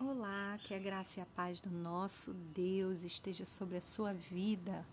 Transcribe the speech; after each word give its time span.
Olá, 0.00 0.56
que 0.62 0.72
a 0.72 0.78
graça 0.78 1.18
e 1.18 1.22
a 1.24 1.26
paz 1.26 1.60
do 1.60 1.70
nosso 1.70 2.32
Deus 2.32 3.02
esteja 3.02 3.44
sobre 3.44 3.78
a 3.78 3.80
sua 3.80 4.14
vida, 4.14 4.86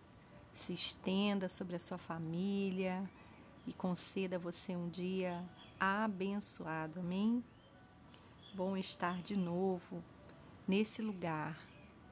se 0.52 0.74
estenda 0.74 1.48
sobre 1.48 1.76
a 1.76 1.80
sua 1.80 2.00
família 2.00 3.08
e 3.68 3.74
conceda 3.74 4.38
a 4.38 4.40
você 4.40 4.76
um 4.76 4.90
dia 4.90 5.48
abençoado. 5.80 7.02
Amém? 7.02 7.44
Bom 8.56 8.76
estar 8.76 9.22
de 9.22 9.38
novo 9.38 10.04
nesse 10.68 11.04
lugar, 11.04 11.56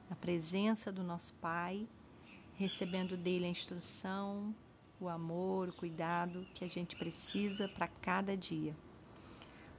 na 0.08 0.14
presença 0.14 0.92
do 0.92 1.02
nosso 1.02 1.34
Pai, 1.34 1.88
recebendo 2.54 3.16
dele 3.16 3.46
a 3.46 3.50
instrução, 3.50 4.54
o 5.00 5.08
amor, 5.08 5.70
o 5.70 5.74
cuidado 5.74 6.46
que 6.54 6.64
a 6.64 6.68
gente 6.68 6.94
precisa 6.94 7.66
para 7.66 7.88
cada 7.88 8.36
dia. 8.36 8.76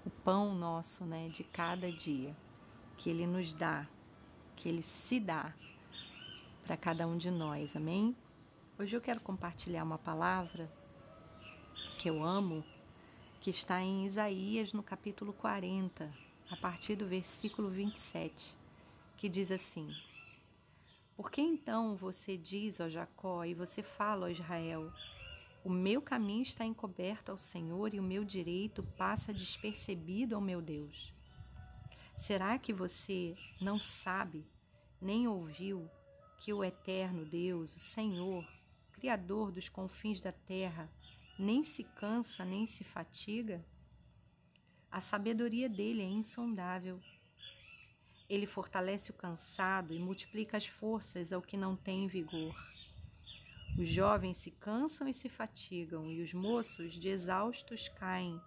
O 0.05 0.09
pão 0.09 0.53
nosso, 0.53 1.05
né, 1.05 1.29
de 1.29 1.45
cada 1.45 1.89
dia 1.89 2.35
que 2.97 3.09
Ele 3.09 3.27
nos 3.27 3.53
dá, 3.53 3.87
que 4.55 4.69
Ele 4.69 4.81
se 4.81 5.19
dá 5.19 5.53
para 6.65 6.75
cada 6.75 7.07
um 7.07 7.17
de 7.17 7.29
nós, 7.29 7.75
amém? 7.75 8.15
Hoje 8.77 8.95
eu 8.95 9.01
quero 9.01 9.21
compartilhar 9.21 9.83
uma 9.83 9.97
palavra 9.97 10.71
que 11.97 12.09
eu 12.09 12.23
amo, 12.23 12.63
que 13.39 13.49
está 13.49 13.81
em 13.81 14.05
Isaías 14.05 14.73
no 14.73 14.83
capítulo 14.83 15.31
40, 15.33 16.11
a 16.49 16.57
partir 16.57 16.95
do 16.95 17.07
versículo 17.07 17.69
27, 17.69 18.55
que 19.17 19.29
diz 19.29 19.51
assim: 19.51 19.89
Por 21.15 21.31
que 21.31 21.41
então 21.41 21.95
você 21.95 22.37
diz, 22.37 22.79
ó 22.79 22.89
Jacó, 22.89 23.45
e 23.45 23.53
você 23.53 23.81
fala, 23.81 24.25
ó 24.25 24.29
Israel, 24.29 24.91
o 25.63 25.69
meu 25.69 26.01
caminho 26.01 26.43
está 26.43 26.65
encoberto 26.65 27.31
ao 27.31 27.37
Senhor 27.37 27.93
e 27.93 27.99
o 27.99 28.03
meu 28.03 28.23
direito 28.23 28.83
passa 28.97 29.33
despercebido 29.33 30.35
ao 30.35 30.41
meu 30.41 30.61
Deus? 30.61 31.14
Será 32.15 32.57
que 32.57 32.71
você 32.71 33.35
não 33.59 33.77
sabe, 33.77 34.47
nem 35.01 35.27
ouviu, 35.27 35.91
que 36.39 36.53
o 36.53 36.63
eterno 36.63 37.25
Deus, 37.25 37.75
o 37.75 37.79
Senhor, 37.79 38.47
Criador 38.93 39.51
dos 39.51 39.67
confins 39.67 40.21
da 40.21 40.31
terra, 40.31 40.89
nem 41.37 41.61
se 41.61 41.83
cansa 41.83 42.45
nem 42.45 42.65
se 42.65 42.85
fatiga? 42.85 43.65
A 44.89 45.01
sabedoria 45.01 45.67
dele 45.67 46.01
é 46.01 46.05
insondável. 46.05 47.01
Ele 48.29 48.47
fortalece 48.47 49.11
o 49.11 49.13
cansado 49.13 49.93
e 49.93 49.99
multiplica 49.99 50.55
as 50.55 50.65
forças 50.65 51.33
ao 51.33 51.41
que 51.41 51.57
não 51.57 51.75
tem 51.75 52.07
vigor. 52.07 52.55
Os 53.77 53.89
jovens 53.89 54.37
se 54.37 54.51
cansam 54.51 55.05
e 55.05 55.13
se 55.13 55.27
fatigam, 55.27 56.09
e 56.09 56.21
os 56.21 56.33
moços 56.33 56.93
de 56.93 57.09
exaustos 57.09 57.89
caem. 57.89 58.39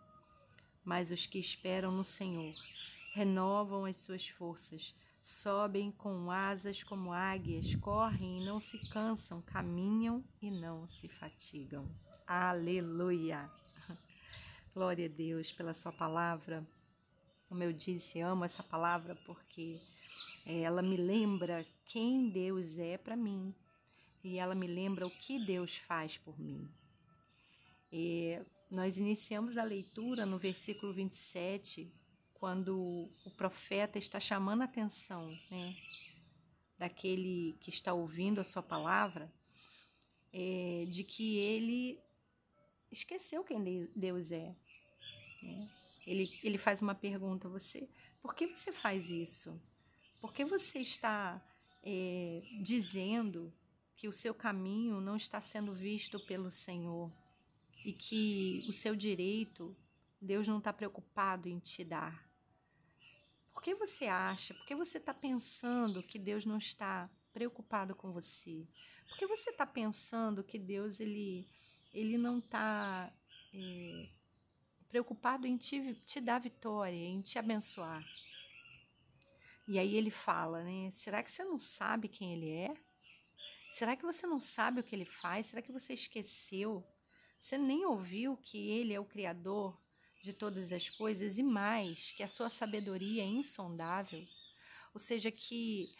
Mas 0.87 1.11
os 1.11 1.27
que 1.27 1.39
esperam 1.39 1.93
no 1.93 2.03
Senhor 2.03 2.55
renovam 3.12 3.84
as 3.84 3.97
suas 3.98 4.28
forças, 4.28 4.95
sobem 5.20 5.91
com 5.91 6.31
asas 6.31 6.83
como 6.83 7.12
águias, 7.12 7.75
correm 7.77 8.41
e 8.41 8.45
não 8.45 8.61
se 8.61 8.78
cansam, 8.91 9.42
caminham 9.42 10.25
e 10.41 10.50
não 10.50 10.87
se 10.87 11.09
fatigam. 11.09 11.89
Aleluia! 12.27 13.50
Glória 14.73 15.06
a 15.06 15.09
Deus 15.09 15.53
pela 15.53 15.75
Sua 15.75 15.92
palavra. 15.92 16.67
Como 17.48 17.62
eu 17.62 17.73
disse, 17.73 18.20
amo 18.20 18.45
essa 18.45 18.62
palavra 18.62 19.15
porque 19.25 19.81
ela 20.45 20.83
me 20.83 20.97
lembra 20.97 21.67
quem 21.87 22.28
Deus 22.28 22.78
é 22.78 22.98
para 22.98 23.17
mim 23.17 23.55
e 24.22 24.39
ela 24.39 24.55
me 24.55 24.67
lembra 24.67 25.06
o 25.06 25.11
que 25.11 25.39
Deus 25.39 25.77
faz 25.77 26.19
por 26.19 26.39
mim. 26.39 26.69
E 27.91 28.39
nós 28.70 28.98
iniciamos 28.98 29.56
a 29.56 29.65
leitura 29.65 30.27
no 30.27 30.39
versículo 30.39 30.93
27 30.93 31.91
quando 32.39 33.08
o 33.25 33.31
profeta 33.31 33.98
está 33.98 34.20
chamando 34.20 34.62
a 34.62 34.64
atenção 34.64 35.28
né, 35.50 35.77
daquele 36.78 37.56
que 37.61 37.70
está 37.70 37.92
ouvindo 37.92 38.41
a 38.41 38.44
sua 38.44 38.62
palavra, 38.62 39.33
é, 40.33 40.84
de 40.89 41.03
que 41.03 41.36
ele 41.36 42.00
esqueceu 42.91 43.43
quem 43.43 43.88
Deus 43.94 44.31
é. 44.31 44.54
Né? 45.43 45.71
Ele, 46.06 46.38
ele 46.43 46.59
faz 46.59 46.81
uma 46.81 46.94
pergunta 46.94 47.48
a 47.48 47.50
você: 47.50 47.88
por 48.22 48.34
que 48.34 48.47
você 48.47 48.72
faz 48.72 49.10
isso? 49.10 49.60
Por 50.21 50.32
que 50.32 50.44
você 50.44 50.78
está 50.78 51.44
é, 51.82 52.43
dizendo 52.62 53.53
que 53.97 54.09
o 54.09 54.12
seu 54.12 54.32
caminho 54.34 55.00
não 55.00 55.16
está 55.16 55.41
sendo 55.41 55.72
visto 55.72 56.21
pelo 56.21 56.50
Senhor 56.50 57.10
e 57.84 57.93
que 57.93 58.65
o 58.69 58.72
seu 58.72 58.94
direito 58.94 59.77
Deus 60.21 60.47
não 60.47 60.59
está 60.59 60.72
preocupado 60.72 61.48
em 61.48 61.59
te 61.59 61.84
dar? 61.84 62.28
Por 63.59 63.65
que 63.65 63.75
você 63.75 64.07
acha? 64.07 64.55
Por 64.55 64.65
que 64.65 64.75
você 64.77 64.99
está 64.99 65.13
pensando 65.13 66.01
que 66.01 66.17
Deus 66.17 66.47
não 66.47 66.59
está 66.59 67.11
preocupado 67.33 67.93
com 67.93 68.13
você? 68.13 68.65
Por 69.09 69.19
que 69.19 69.27
você 69.27 69.51
está 69.51 69.67
pensando 69.67 70.45
que 70.45 70.61
Deus 70.61 71.01
ele, 71.01 71.45
ele 71.93 72.17
não 72.17 72.39
está 72.39 73.13
é, 73.53 74.09
preocupado 74.89 75.45
em 75.45 75.57
te, 75.57 75.97
te 76.07 76.21
dar 76.21 76.39
vitória, 76.39 76.95
em 76.95 77.21
te 77.21 77.37
abençoar? 77.37 78.07
E 79.67 79.77
aí 79.77 79.97
ele 79.97 80.13
fala, 80.13 80.63
né? 80.63 80.89
Será 80.93 81.21
que 81.21 81.31
você 81.31 81.43
não 81.43 81.59
sabe 81.59 82.07
quem 82.07 82.35
ele 82.35 82.51
é? 82.51 82.77
Será 83.73 83.97
que 83.97 84.05
você 84.05 84.25
não 84.25 84.39
sabe 84.39 84.79
o 84.79 84.85
que 84.85 84.95
ele 84.95 85.05
faz? 85.05 85.47
Será 85.47 85.61
que 85.61 85.73
você 85.73 85.95
esqueceu? 85.95 86.87
Você 87.37 87.59
nem 87.59 87.85
ouviu 87.85 88.37
que 88.37 88.71
ele 88.71 88.95
é 88.95 89.01
o 89.01 89.05
Criador 89.05 89.77
de 90.21 90.33
todas 90.33 90.73
as 90.73 90.91
coisas 90.91 91.39
e 91.39 91.43
mais, 91.43 92.11
que 92.12 92.23
a 92.23 92.29
sua 92.29 92.49
sabedoria 92.49 93.23
é 93.23 93.27
insondável. 93.27 94.27
Ou 94.93 95.01
seja, 95.01 95.31
que 95.31 95.95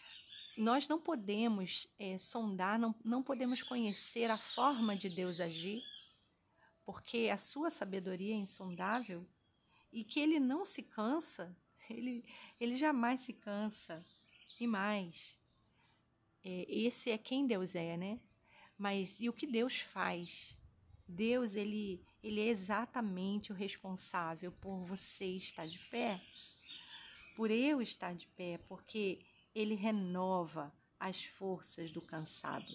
nós 0.57 0.89
não 0.89 1.01
podemos 1.01 1.87
é, 1.99 2.19
sondar, 2.19 2.79
não, 2.79 2.95
não 3.05 3.23
podemos 3.23 3.63
conhecer 3.63 4.31
a 4.31 4.37
forma 4.37 4.97
de 4.97 5.09
Deus 5.09 5.39
agir, 5.39 5.83
porque 6.85 7.29
a 7.33 7.37
sua 7.37 7.71
sabedoria 7.71 8.35
é 8.35 8.39
insondável 8.39 9.25
e 9.93 10.03
que 10.03 10.19
ele 10.19 10.41
não 10.41 10.67
se 10.67 10.83
cansa, 10.83 11.57
ele, 11.89 12.25
ele 12.59 12.77
jamais 12.77 13.21
se 13.21 13.33
cansa. 13.33 14.05
E 14.61 14.67
mais, 14.67 15.39
é, 16.45 16.67
esse 16.69 17.11
é 17.11 17.19
quem 17.19 17.47
Deus 17.47 17.75
é, 17.75 17.97
né? 17.97 18.19
Mas 18.77 19.21
e 19.21 19.29
o 19.29 19.33
que 19.33 19.47
Deus 19.47 19.79
faz? 19.79 20.57
Deus, 21.07 21.55
ele, 21.55 22.05
ele 22.23 22.41
é 22.41 22.49
exatamente 22.49 23.53
o 23.53 23.55
responsável 23.55 24.53
por 24.53 24.85
você 24.85 25.25
estar 25.25 25.67
de 25.67 25.79
pé, 25.91 26.21
por 27.37 27.51
eu 27.51 27.81
estar 27.81 28.15
de 28.15 28.27
pé, 28.29 28.59
porque 28.69 29.21
ele 29.55 29.75
renova 29.75 30.73
as 30.99 31.25
forças 31.25 31.93
do 31.93 32.03
cansado. 32.03 32.67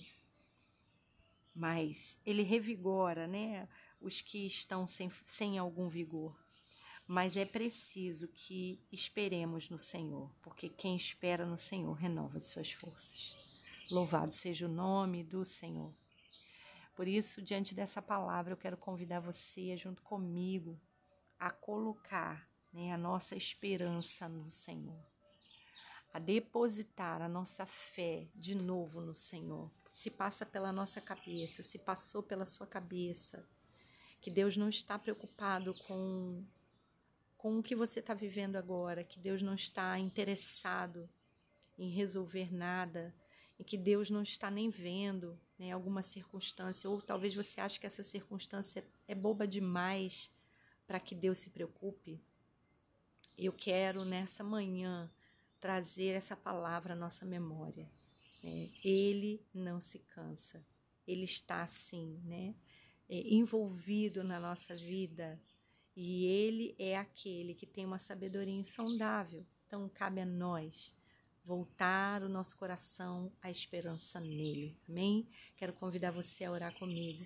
Mas 1.53 2.20
ele 2.26 2.42
revigora, 2.42 3.28
né, 3.28 3.68
os 4.00 4.22
que 4.22 4.48
estão 4.48 4.88
sem, 4.88 5.12
sem 5.26 5.58
algum 5.58 5.88
vigor. 5.90 6.36
Mas 7.08 7.36
é 7.36 7.46
preciso 7.46 8.28
que 8.30 8.80
esperemos 8.92 9.70
no 9.70 9.80
Senhor, 9.80 10.32
porque 10.42 10.70
quem 10.70 10.96
espera 10.96 11.46
no 11.46 11.58
Senhor 11.58 11.94
renova 11.94 12.38
as 12.38 12.48
suas 12.48 12.72
forças. 12.72 13.64
Louvado 13.92 14.34
seja 14.34 14.66
o 14.66 14.70
nome 14.70 15.24
do 15.24 15.44
Senhor. 15.44 15.94
Por 16.96 17.08
isso, 17.08 17.42
diante 17.42 17.74
dessa 17.74 18.02
palavra, 18.02 18.54
eu 18.54 18.58
quero 18.58 18.78
convidar 18.78 19.20
você, 19.20 19.76
junto 19.76 20.02
comigo, 20.04 20.80
a 21.40 21.50
colocar 21.50 22.48
né, 22.72 22.92
a 22.94 22.98
nossa 22.98 23.36
esperança 23.36 24.30
no 24.30 24.50
Senhor, 24.50 25.03
a 26.14 26.20
depositar 26.20 27.22
a 27.22 27.28
nossa 27.28 27.66
fé 27.66 28.28
de 28.36 28.53
novo 28.53 29.02
no 29.02 29.16
Senhor. 29.16 29.72
Se 29.92 30.12
passa 30.12 30.46
pela 30.46 30.72
nossa 30.72 31.02
cabeça, 31.02 31.64
se 31.64 31.80
passou 31.80 32.22
pela 32.22 32.46
sua 32.46 32.68
cabeça, 32.68 33.44
que 34.22 34.30
Deus 34.30 34.56
não 34.56 34.70
está 34.70 34.98
preocupado 34.98 35.74
com, 35.88 36.46
com 37.38 37.58
o 37.58 37.64
que 37.64 37.76
você 37.76 38.00
está 38.00 38.14
vivendo 38.14 38.56
agora, 38.56 39.03
que 39.03 39.20
Deus 39.20 39.42
não 39.42 39.56
está 39.56 39.98
interessado 39.98 41.09
em 41.78 41.90
resolver 41.90 42.53
nada 42.53 43.14
e 43.64 43.66
que 43.66 43.78
Deus 43.78 44.10
não 44.10 44.22
está 44.22 44.52
nem 44.52 44.70
vendo 44.70 45.40
né, 45.58 45.72
alguma 45.72 46.04
circunstância, 46.04 46.90
ou 46.90 47.02
talvez 47.02 47.34
você 47.34 47.62
ache 47.62 47.80
que 47.80 47.88
essa 47.88 48.04
circunstância 48.04 48.86
é 49.08 49.16
boba 49.16 49.48
demais 49.48 50.30
para 50.86 51.00
que 51.00 51.16
Deus 51.16 51.40
se 51.40 51.50
preocupe. 51.50 52.22
Eu 53.38 53.54
quero 53.54 54.04
nessa 54.04 54.44
manhã 54.44 55.10
trazer 55.62 56.08
essa 56.08 56.36
palavra 56.36 56.92
à 56.92 56.96
nossa 56.96 57.26
memória. 57.26 57.90
Né? 58.44 58.68
Ele 58.84 59.42
não 59.54 59.80
se 59.80 60.00
cansa, 60.00 60.62
ele 61.08 61.24
está 61.24 61.64
assim, 61.64 62.20
né? 62.26 62.54
É, 63.08 63.34
envolvido 63.34 64.26
na 64.26 64.42
nossa 64.42 64.76
vida. 64.76 65.42
E 65.96 66.26
ele 66.26 66.76
é 66.78 66.98
aquele 66.98 67.54
que 67.54 67.66
tem 67.66 67.86
uma 67.86 68.00
sabedoria 68.00 68.54
insondável. 68.54 69.46
Então 69.66 69.88
cabe 69.88 70.20
a 70.20 70.26
nós 70.26 70.94
voltar 71.45 72.23
o 72.23 72.29
nosso 72.29 72.57
coração 72.57 73.31
à 73.41 73.51
esperança 73.51 74.19
nele. 74.19 74.78
Amém? 74.87 75.28
Quero 75.57 75.73
convidar 75.73 76.11
você 76.11 76.45
a 76.45 76.51
orar 76.51 76.73
comigo. 76.78 77.25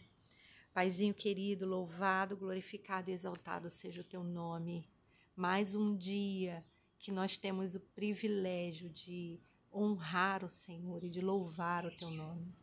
Paizinho 0.73 1.13
querido, 1.13 1.67
louvado, 1.67 2.35
glorificado 2.35 3.09
e 3.09 3.13
exaltado 3.13 3.69
seja 3.69 4.01
o 4.01 4.03
teu 4.03 4.23
nome. 4.23 4.87
Mais 5.35 5.75
um 5.75 5.95
dia 5.95 6.63
que 6.99 7.11
nós 7.11 7.37
temos 7.37 7.75
o 7.75 7.79
privilégio 7.79 8.89
de 8.89 9.39
honrar 9.73 10.43
o 10.43 10.49
Senhor 10.49 11.03
e 11.03 11.09
de 11.09 11.21
louvar 11.21 11.85
o 11.85 11.95
teu 11.95 12.09
nome. 12.09 12.53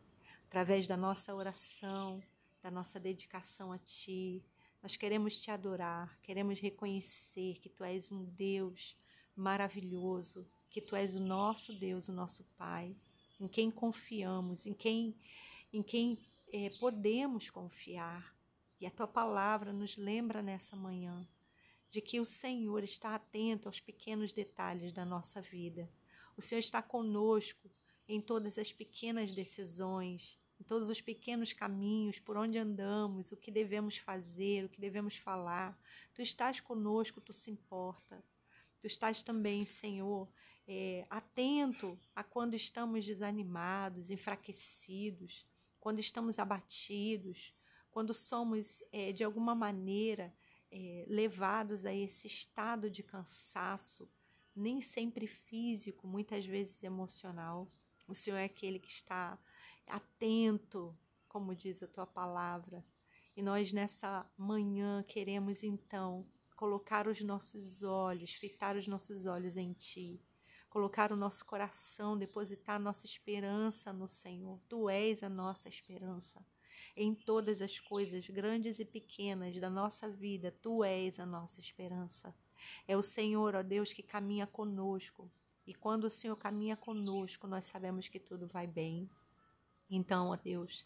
Através 0.47 0.87
da 0.87 0.97
nossa 0.97 1.33
oração, 1.33 2.21
da 2.61 2.69
nossa 2.69 2.99
dedicação 2.99 3.71
a 3.71 3.77
ti, 3.77 4.43
nós 4.81 4.95
queremos 4.95 5.39
te 5.39 5.51
adorar, 5.51 6.17
queremos 6.21 6.59
reconhecer 6.59 7.59
que 7.59 7.69
tu 7.69 7.83
és 7.83 8.11
um 8.11 8.23
Deus 8.23 8.95
maravilhoso, 9.35 10.47
que 10.75 10.81
tu 10.81 10.93
és 10.93 11.15
o 11.15 11.21
nosso 11.21 11.71
Deus, 11.71 12.09
o 12.09 12.11
nosso 12.11 12.43
Pai, 12.57 12.93
em 13.39 13.47
quem 13.47 13.71
confiamos, 13.71 14.65
em 14.65 14.73
quem, 14.73 15.15
em 15.71 15.81
quem 15.81 16.19
é, 16.51 16.69
podemos 16.81 17.49
confiar. 17.49 18.35
E 18.81 18.85
a 18.85 18.91
tua 18.91 19.07
palavra 19.07 19.71
nos 19.71 19.95
lembra 19.95 20.41
nessa 20.41 20.75
manhã 20.75 21.25
de 21.89 22.01
que 22.01 22.19
o 22.19 22.25
Senhor 22.25 22.83
está 22.83 23.15
atento 23.15 23.69
aos 23.69 23.79
pequenos 23.79 24.33
detalhes 24.33 24.91
da 24.91 25.05
nossa 25.05 25.41
vida. 25.41 25.89
O 26.35 26.41
Senhor 26.41 26.59
está 26.59 26.81
conosco 26.81 27.71
em 28.05 28.19
todas 28.19 28.57
as 28.57 28.73
pequenas 28.73 29.33
decisões, 29.33 30.37
em 30.59 30.63
todos 30.65 30.89
os 30.89 30.99
pequenos 30.99 31.53
caminhos, 31.53 32.19
por 32.19 32.35
onde 32.35 32.57
andamos, 32.57 33.31
o 33.31 33.37
que 33.37 33.49
devemos 33.49 33.95
fazer, 33.95 34.65
o 34.65 34.69
que 34.69 34.81
devemos 34.81 35.15
falar. 35.15 35.79
Tu 36.13 36.21
estás 36.21 36.59
conosco, 36.59 37.21
tu 37.21 37.31
se 37.31 37.49
importa. 37.49 38.21
Tu 38.81 38.87
estás 38.87 39.23
também, 39.23 39.63
Senhor, 39.63 40.27
é, 40.67 41.05
atento 41.09 41.99
a 42.15 42.23
quando 42.23 42.55
estamos 42.55 43.05
desanimados, 43.05 44.09
enfraquecidos, 44.09 45.45
quando 45.79 45.99
estamos 45.99 46.39
abatidos, 46.39 47.53
quando 47.91 48.13
somos, 48.13 48.81
é, 48.91 49.11
de 49.11 49.23
alguma 49.23 49.53
maneira, 49.53 50.33
é, 50.71 51.05
levados 51.07 51.85
a 51.85 51.93
esse 51.93 52.27
estado 52.27 52.89
de 52.89 53.03
cansaço, 53.03 54.09
nem 54.55 54.81
sempre 54.81 55.27
físico, 55.27 56.07
muitas 56.07 56.45
vezes 56.45 56.83
emocional. 56.83 57.71
O 58.07 58.15
Senhor 58.15 58.37
é 58.37 58.45
aquele 58.45 58.79
que 58.79 58.89
está 58.89 59.37
atento, 59.87 60.97
como 61.27 61.55
diz 61.55 61.83
a 61.83 61.87
tua 61.87 62.07
palavra. 62.07 62.83
E 63.35 63.41
nós 63.41 63.71
nessa 63.71 64.29
manhã 64.37 65.03
queremos 65.03 65.61
então 65.63 66.25
colocar 66.55 67.07
os 67.07 67.21
nossos 67.21 67.83
olhos, 67.83 68.33
fitar 68.33 68.75
os 68.75 68.87
nossos 68.87 69.25
olhos 69.25 69.57
em 69.57 69.73
ti 69.73 70.21
colocar 70.75 71.09
o 71.13 71.15
nosso 71.15 71.45
coração, 71.45 72.17
depositar 72.17 72.77
nossa 72.77 73.05
esperança 73.05 73.93
no 73.93 74.09
Senhor. 74.09 74.59
Tu 74.67 74.89
és 74.89 75.23
a 75.23 75.29
nossa 75.29 75.69
esperança. 75.69 76.45
Em 76.97 77.15
todas 77.15 77.61
as 77.61 77.79
coisas, 77.79 78.27
grandes 78.27 78.77
e 78.77 78.83
pequenas 78.83 79.57
da 79.57 79.69
nossa 79.69 80.09
vida, 80.09 80.53
tu 80.61 80.83
és 80.83 81.17
a 81.17 81.25
nossa 81.25 81.61
esperança. 81.61 82.35
É 82.85 82.97
o 82.97 83.01
Senhor, 83.01 83.55
ó 83.55 83.63
Deus, 83.63 83.93
que 83.93 84.03
caminha 84.03 84.45
conosco. 84.45 85.31
E 85.65 85.73
quando 85.73 86.03
o 86.03 86.09
Senhor 86.09 86.35
caminha 86.35 86.75
conosco, 86.75 87.47
nós 87.47 87.63
sabemos 87.63 88.09
que 88.09 88.19
tudo 88.19 88.45
vai 88.45 88.67
bem. 88.67 89.09
Então, 89.89 90.27
ó 90.27 90.35
Deus, 90.35 90.85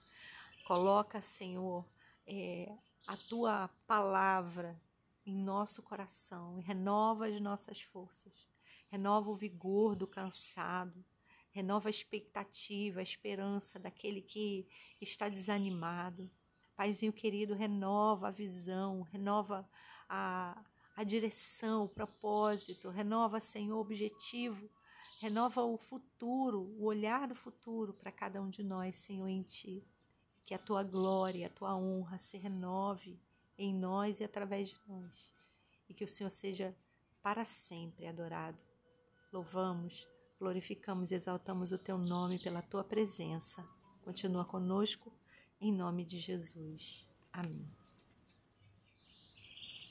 coloca, 0.68 1.20
Senhor, 1.20 1.84
é, 2.28 2.72
a 3.08 3.18
tua 3.18 3.68
palavra 3.88 4.80
em 5.26 5.36
nosso 5.36 5.82
coração 5.82 6.60
e 6.60 6.62
renova 6.62 7.26
as 7.26 7.42
nossas 7.42 7.82
forças 7.82 8.49
renova 8.90 9.30
o 9.30 9.36
vigor 9.36 9.96
do 9.96 10.08
cansado, 10.08 11.04
renova 11.52 11.90
a 11.90 11.92
expectativa, 11.92 13.00
a 13.00 13.04
esperança 13.04 13.80
daquele 13.80 14.22
que 14.22 14.68
está 15.00 15.30
desanimado. 15.30 16.30
Paizinho 16.76 17.14
querido, 17.14 17.54
renova 17.54 18.30
a 18.30 18.32
visão, 18.32 19.02
renova 19.02 19.70
a, 20.08 20.64
a 20.96 21.04
direção, 21.04 21.86
o 21.86 21.90
propósito, 21.90 22.90
renova, 22.90 23.40
Senhor, 23.40 23.78
o 23.78 23.82
objetivo, 23.82 24.70
renova 25.20 25.62
o 25.62 25.78
futuro, 25.78 26.62
o 26.80 26.86
olhar 26.86 27.28
do 27.28 27.36
futuro 27.36 27.94
para 27.94 28.12
cada 28.12 28.42
um 28.42 28.50
de 28.50 28.64
nós, 28.64 28.98
Senhor, 28.98 29.28
em 29.28 29.44
Ti. 29.44 29.84
Que 30.46 30.54
a 30.54 30.58
Tua 30.58 30.84
glória, 30.84 31.48
a 31.48 31.50
Tua 31.50 31.76
honra 31.76 32.18
se 32.18 32.38
renove 32.38 33.20
em 33.58 33.74
nós 33.74 34.20
e 34.20 34.24
através 34.24 34.70
de 34.70 34.80
nós. 34.88 35.36
E 35.88 35.94
que 35.94 36.04
o 36.04 36.08
Senhor 36.08 36.30
seja 36.30 36.76
para 37.22 37.44
sempre 37.44 38.08
adorado. 38.08 38.58
Louvamos, 39.32 40.08
glorificamos 40.40 41.12
e 41.12 41.16
exaltamos 41.16 41.72
o 41.72 41.78
teu 41.78 41.98
nome 41.98 42.40
pela 42.40 42.62
tua 42.62 42.84
presença. 42.84 43.64
Continua 44.04 44.44
conosco, 44.44 45.14
em 45.62 45.72
nome 45.72 46.04
de 46.04 46.18
Jesus. 46.18 47.08
Amém. 47.32 47.70